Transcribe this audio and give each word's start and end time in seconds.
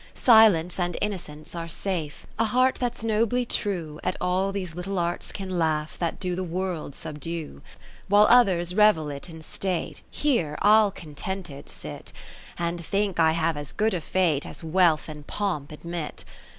Silence 0.15 0.79
and 0.79 0.97
Innocence 0.99 1.53
are 1.53 1.67
safe; 1.67 2.25
A 2.39 2.45
heart 2.45 2.77
that 2.77 2.97
's 2.97 3.03
nobly 3.03 3.45
true 3.45 3.99
50 4.03 4.07
At 4.07 4.15
all 4.19 4.51
these 4.51 4.73
little 4.73 4.97
arts 4.97 5.31
can 5.31 5.59
laugh 5.59 5.99
That 5.99 6.19
do 6.19 6.33
the 6.35 6.43
World 6.43 6.95
subdue. 6.95 7.61
While 8.07 8.25
others 8.27 8.73
revel 8.73 9.11
it 9.11 9.29
in 9.29 9.43
State, 9.43 10.01
Here 10.09 10.57
I'll 10.63 10.89
contented 10.89 11.69
sit, 11.69 12.13
And 12.57 12.83
think 12.83 13.19
I 13.19 13.33
have 13.33 13.55
as 13.55 13.71
good 13.71 13.93
a 13.93 14.01
Fate 14.01 14.43
As 14.43 14.63
wealth 14.63 15.07
and 15.07 15.27
pomp 15.27 15.71
admit. 15.71 16.25